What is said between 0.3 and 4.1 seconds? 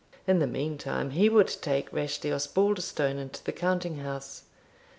the meantime, he would take Rashleigh Osbaldistone into the counting